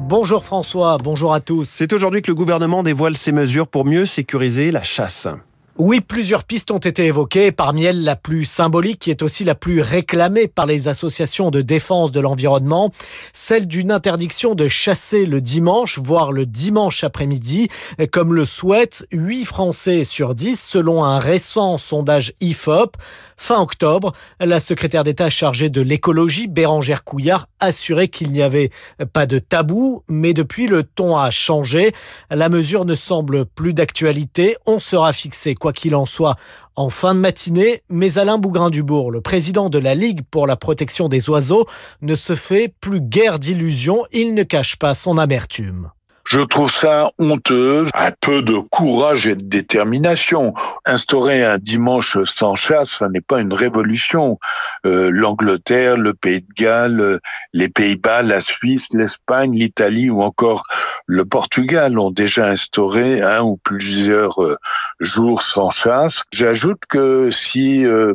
[0.00, 1.68] Bonjour François, bonjour à tous.
[1.68, 5.28] C'est aujourd'hui que le gouvernement dévoile ses mesures pour mieux sécuriser la chasse.
[5.78, 9.54] Oui, plusieurs pistes ont été évoquées, parmi elles la plus symbolique qui est aussi la
[9.54, 12.90] plus réclamée par les associations de défense de l'environnement,
[13.32, 17.68] celle d'une interdiction de chasser le dimanche, voire le dimanche après-midi,
[18.10, 22.96] comme le souhaitent 8 Français sur 10 selon un récent sondage IFOP.
[23.36, 28.70] Fin octobre, la secrétaire d'État chargée de l'écologie, Bérangère Couillard, assurait qu'il n'y avait
[29.14, 31.94] pas de tabou, mais depuis le ton a changé.
[32.28, 34.56] La mesure ne semble plus d'actualité.
[34.66, 36.34] On sera fixé quoi qu'il en soit,
[36.74, 41.08] en fin de matinée, mais Alain Bougrain-Dubourg, le président de la Ligue pour la protection
[41.08, 41.66] des oiseaux,
[42.02, 45.90] ne se fait plus guère d'illusions, il ne cache pas son amertume.
[46.30, 50.54] Je trouve ça honteux, un peu de courage et de détermination.
[50.86, 54.38] Instaurer un dimanche sans chasse, ça n'est pas une révolution.
[54.86, 57.18] Euh, L'Angleterre, le Pays de Galles,
[57.52, 60.62] les Pays-Bas, la Suisse, l'Espagne, l'Italie ou encore
[61.10, 64.56] le Portugal ont déjà instauré un ou plusieurs euh,
[65.00, 66.22] jours sans chasse.
[66.32, 68.14] J'ajoute que si euh,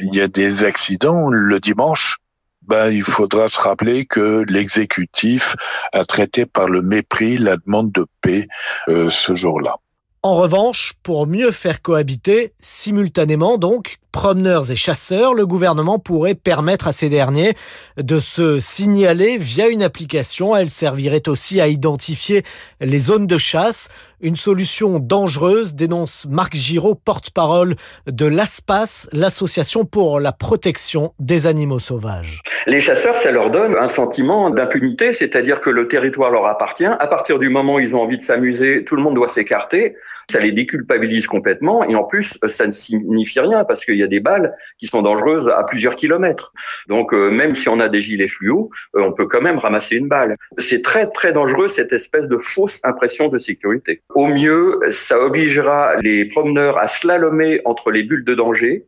[0.00, 2.16] il y a des accidents le dimanche,
[2.62, 5.54] ben, il faudra se rappeler que l'exécutif
[5.92, 8.48] a traité par le mépris la demande de paix
[8.88, 9.76] euh, ce jour-là.
[10.22, 16.88] En revanche, pour mieux faire cohabiter, simultanément donc, promeneurs et chasseurs, le gouvernement pourrait permettre
[16.88, 17.54] à ces derniers
[17.96, 20.56] de se signaler via une application.
[20.56, 22.42] Elle servirait aussi à identifier
[22.80, 23.88] les zones de chasse.
[24.22, 31.78] Une solution dangereuse, dénonce Marc Giraud, porte-parole de l'ASPAS, l'association pour la protection des animaux
[31.78, 32.42] sauvages.
[32.66, 36.84] Les chasseurs, ça leur donne un sentiment d'impunité, c'est-à-dire que le territoire leur appartient.
[36.84, 39.96] À partir du moment où ils ont envie de s'amuser, tout le monde doit s'écarter.
[40.30, 41.82] Ça les déculpabilise complètement.
[41.84, 45.02] Et en plus, ça ne signifie rien parce qu'il y a des balles qui sont
[45.02, 46.52] dangereuses à plusieurs kilomètres.
[46.88, 49.96] Donc euh, même si on a des gilets fluo, euh, on peut quand même ramasser
[49.96, 50.36] une balle.
[50.58, 54.02] C'est très très dangereux cette espèce de fausse impression de sécurité.
[54.14, 58.86] Au mieux, ça obligera les promeneurs à slalomer entre les bulles de danger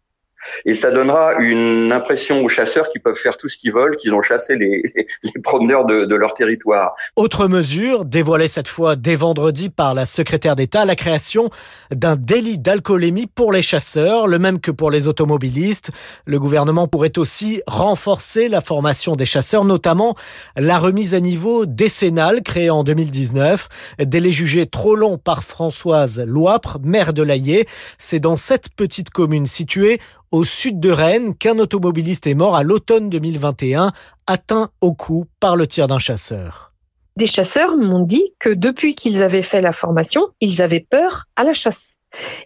[0.64, 4.14] et ça donnera une impression aux chasseurs qui peuvent faire tout ce qu'ils veulent, qu'ils
[4.14, 4.82] ont chassé les,
[5.42, 6.94] promeneurs de, leur territoire.
[7.16, 11.50] Autre mesure, dévoilée cette fois dès vendredi par la secrétaire d'État, la création
[11.90, 15.90] d'un délit d'alcoolémie pour les chasseurs, le même que pour les automobilistes.
[16.26, 20.14] Le gouvernement pourrait aussi renforcer la formation des chasseurs, notamment
[20.56, 23.68] la remise à niveau décennale créée en 2019,
[24.00, 27.66] délai jugé trop long par Françoise Loipre, maire de l'Aillé.
[27.98, 30.00] C'est dans cette petite commune située
[30.32, 33.92] au sud de Rennes qu'un automobiliste est mort à l'automne 2021,
[34.26, 36.72] atteint au cou par le tir d'un chasseur.
[37.16, 41.44] Des chasseurs m'ont dit que depuis qu'ils avaient fait la formation, ils avaient peur à
[41.44, 41.98] la chasse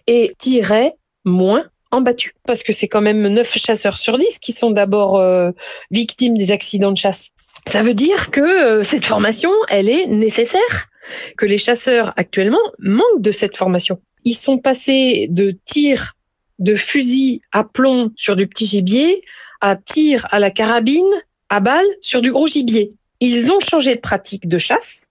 [0.05, 2.33] et tiraient moins en battu.
[2.45, 5.51] Parce que c'est quand même 9 chasseurs sur 10 qui sont d'abord euh,
[5.89, 7.29] victimes des accidents de chasse.
[7.65, 10.89] Ça veut dire que euh, cette formation, elle est nécessaire,
[11.37, 14.01] que les chasseurs actuellement manquent de cette formation.
[14.25, 16.16] Ils sont passés de tirs
[16.59, 19.23] de fusil à plomb sur du petit gibier
[19.61, 21.05] à tir à la carabine
[21.49, 22.93] à balle sur du gros gibier.
[23.19, 25.09] Ils ont changé de pratique de chasse,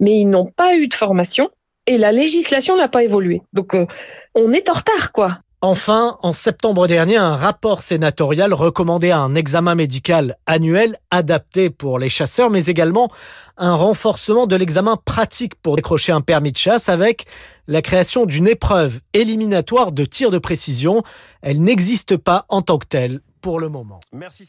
[0.00, 1.50] mais ils n'ont pas eu de formation
[1.86, 3.42] et la législation n'a pas évolué.
[3.52, 3.86] Donc euh,
[4.34, 5.40] on est en retard, quoi.
[5.64, 12.08] Enfin, en septembre dernier, un rapport sénatorial recommandait un examen médical annuel adapté pour les
[12.08, 13.12] chasseurs, mais également
[13.56, 17.26] un renforcement de l'examen pratique pour décrocher un permis de chasse avec
[17.68, 21.04] la création d'une épreuve éliminatoire de tir de précision.
[21.42, 24.00] Elle n'existe pas en tant que telle pour le moment.
[24.12, 24.44] Merci,